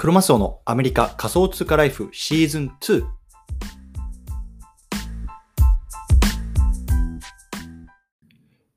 [0.00, 3.04] クロマスオのアメリカ仮想通貨ライフシーズン2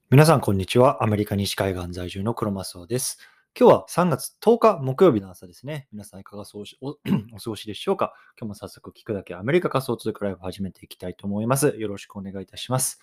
[0.09, 1.03] 皆さんこんにちは。
[1.03, 3.19] アメリカ西海岸在住のクロマスオです。
[3.55, 5.87] 今日は3月10日木曜日の朝ですね。
[5.91, 6.57] 皆さんいかがお
[6.89, 8.13] お過ごしでしょうか？
[8.35, 11.75] 今日も早速聞くだけアメリカ仮想通貨ライフ始めていきたいと思います。
[11.77, 12.99] よろしくお願いいたします。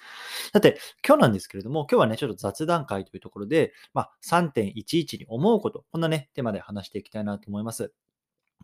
[0.52, 7.92] さて、今日なんですけれども、今日はね、ちょっと雑談会というところで、まあ、3.11に思うこと、こんなね、テーマで話していきたいなと思います。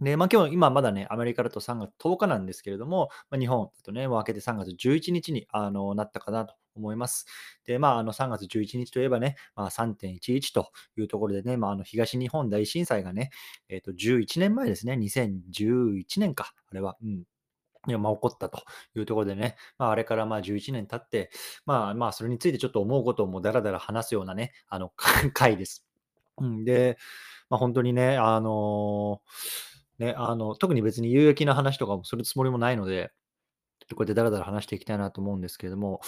[0.00, 7.26] で、まあ今日、今まだね、アメリカだと3月10日なんですけれども、まあ、日本だとね、もう明けて3月11日にあのなったかなと思います。
[7.64, 13.30] で、まあ、あの3月11日といえばね、まあ、3.11というところでね、まあ、あの東日本大震災がね、
[13.68, 16.96] えっ、と、11年前ですね、2011年か、あれは。
[17.02, 17.24] うん。
[17.86, 18.62] まあ、起こったと
[18.96, 21.30] いうところでね、まあ、あれからまあ11年経って、
[21.66, 24.90] まあまあ、それについてちょっと思うことをもうだらだら話すようなね、あの
[25.34, 25.86] 回です。
[26.38, 26.96] うん、で、
[27.50, 29.20] まあ、本当にね、あの
[29.98, 33.12] ね、あの、特に別に有益な話とかもするつもりもないので、
[33.94, 36.00] こうやってだらだら話していきたいなと思うんですけれども、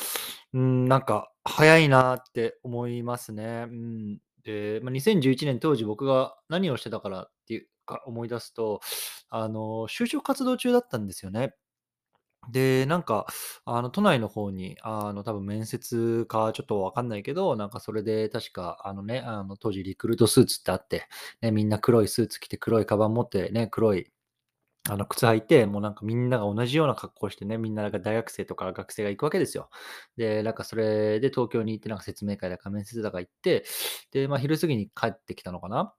[0.55, 3.67] うん、なんか早いなって思いますね。
[3.69, 4.19] うん。
[4.45, 8.81] で、まあ、2011年当時僕が何をしてたからっていうか思い出すと、
[9.29, 11.55] あの、就職活動中だったんですよね。
[12.51, 13.27] で、なんか、
[13.65, 21.07] あの、都内の方に、あの、多分面接かちょっとわかんないけど、なんかそれで確か、あのね、あの、当時リクルートスーツってあって、
[21.43, 24.11] ね、みんな黒いスーツ着て、黒いカバン持ってね、黒い
[24.89, 29.69] あの、靴履いて、もうなんかみんなが同じような格好してね、みんななんか大学生とか学生が行くわけですよ。
[30.17, 33.65] で、なんかそれで東京に行ってなんか説明会だか面接だか行って、
[34.13, 35.95] で、まあ昼過ぎに帰ってきたのかな。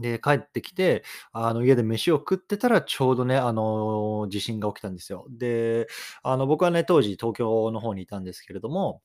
[0.00, 5.26] で、帰ってきて、あの、家で飯を食ってたら、ちょうどね、あの、地震が起きたんですよ。
[5.30, 5.86] で、
[6.22, 9.02] あの、僕はね、当時東京の方にいたんですけれども、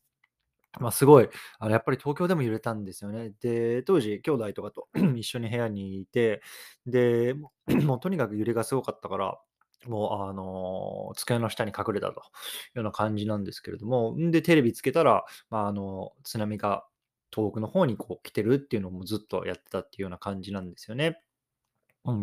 [0.80, 3.32] まあ、すごい、あの、やっぱり東京でも揺れたんですよね。
[3.42, 4.88] で、当時兄弟とかと
[5.18, 6.42] 一緒に部屋にいて、
[6.86, 7.34] で、
[7.86, 9.40] もうとにかく揺れがすごかったから、
[9.88, 12.16] もう、あの、机の下に隠れたとい
[12.76, 16.86] うような感じなんですけれども、んで、テレビつけたら、まあ、あの、津波が
[17.40, 21.22] 東北の方にこう来てるっていうのもずっとやってたっていうような感じなんですよね。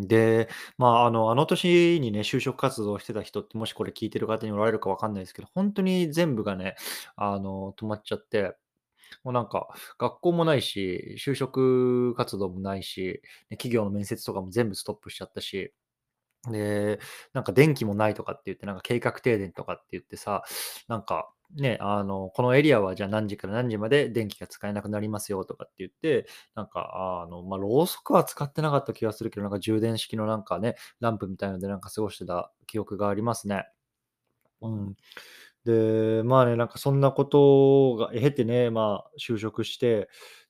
[0.06, 6.76] で、まあ、あの、あの年にね、就職活動してた人って、もしこれ聞いてる方におられるかわかんないですけど、本当に全部がね、
[7.14, 8.56] あの、止まっちゃって、
[9.22, 9.68] もうなんか、
[9.98, 15.72] 学校もないし、就職活動もないし、企業の面接とかも全部ストップしちゃったし、
[16.50, 17.00] で、
[17.32, 20.44] なんか電気もないとかって言って、なんか計画停電とかって言ってさ、
[20.88, 33.66] なんかね、あの、このエリアはじゃあ何時から何時まで電気が使えなくなりますよとかって言って、なんか、あの、まあ、ろうそくは使ってなかった気がするけど、なんか充電式のなんかね、ランプみたいのでなんか過ごしてた記憶がありますね。
[34.62, 34.96] うん。
[35.64, 40.08] で、まあね、なんかそんなことが経てね、まあ就職して、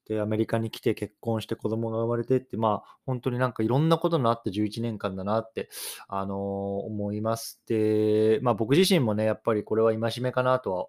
[0.08, 5.68] で、アメリカに来て結婚して子供が生まれてって、まあ本当になんかいろんなことのあった11年間だなって、
[6.08, 6.38] あのー
[6.86, 7.60] 思います。
[7.66, 10.86] で、まあ僕自身もね、やっぱりこれは戒めかなとは、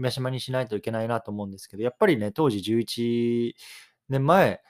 [0.00, 3.54] 戒めにしないといけないなと思うんですけど、やっぱりね、当時11
[4.08, 4.62] 年前、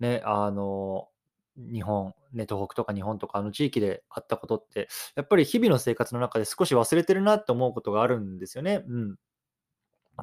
[0.00, 1.08] ね、あの
[1.56, 8.84] 日本、ね、東北とか日本とかあの地域であったことって、やっぱり日々の生活の中で少し忘れてるなって思うことがあるんですよね。
[8.86, 8.98] う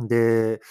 [0.04, 0.08] ん。
[0.08, 0.62] で、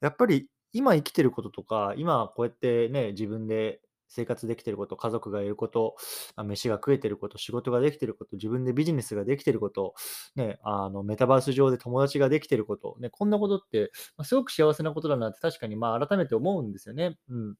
[0.00, 5.96] やっぱり今生きてることとか、今こうやってね、自分で生活できてること、家族がいること、
[6.36, 9.94] あ飯が食えてること、仕事ができてること、自分でビジネスができてること、
[10.36, 17.18] ね、あのメタバース上で友達ができてること、ね、こんなことって、ま、すごく幸せなことだなって確かにまあ改めて思うんですよね。
[17.28, 17.54] うん。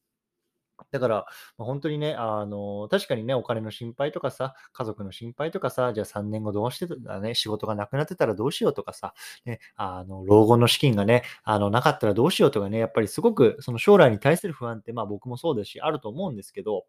[0.91, 1.15] だから、
[1.57, 9.13] まあ、本当にね、あの、確かにね、お金の心配とかさ、家族の心配とかさ、じゃあ3年後どうしてたね、仕事がなくなってたらどうしようとかさ、
[9.45, 16.85] ね、あの、老後の資金がね、あの、なかったらどうしようとかね、やっぱりすごくその将来に対する不安って、まあ僕もそうですし、あると思うんですけど、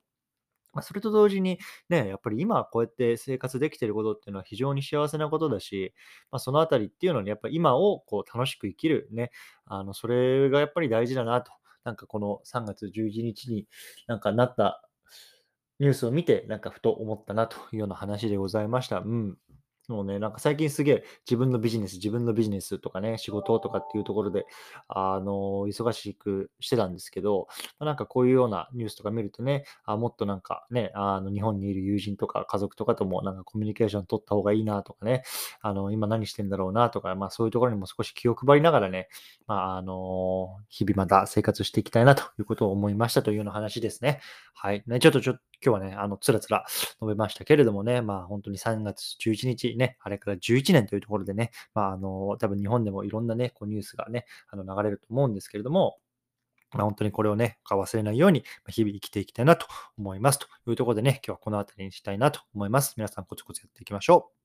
[0.72, 5.92] まあ、それと同時にね、やっぱり今こうやって生活できてることっていうのは非常に幸せなことだし、
[6.30, 9.30] まあ、そのあたりっていうのにやっぱり今をこう楽しく生きるね、
[9.66, 11.52] あの、それがやっぱり大事だなと。
[11.84, 13.66] なんかこの3月11日に
[14.06, 14.82] なんかなった
[15.80, 19.00] ニュースを見て、なんかふと思ったなというような話でございました。
[19.00, 19.38] うん。
[19.92, 24.46] もうね、なんか最近すげえ自分のビジネス、自分のビジネスとかね、仕事とかっていうところで、
[24.88, 27.48] あの、忙しくしてたんですけど、
[27.78, 35.22] なんかこういうようなニュースとか見るとね、あ、もっとなんかね、あの、日本にいる友人とか家族とかともなんかコミュニケーション取った方がいいなとかね、
[35.60, 39.08] あの、今何してんだろうなとか、まあそういうところにも少し気を配りながらね、
[39.46, 44.20] まあ、あの、日々また生活していきたいなということを思いましたというような話ですね。
[44.54, 44.82] はい。
[44.86, 55.98] ね、ちょっとちょ、今日はね、あの、つらつら述べましたけれどもね、まあ本当に3月11日ね、あれから11年というところでね、まああの、多分日本でもいろんなね、こうニュースがね、あの流れると思うんですけれども、
[56.72, 59.66] まあ、本当にこれをね、忘れないように、日々生きていきたいなと
[59.98, 60.38] 思います。
[60.38, 62.94] というところでね、今日はこの辺りにしたいなと思います。
[62.96, 64.41] 皆さんコツコツやっていきましょう。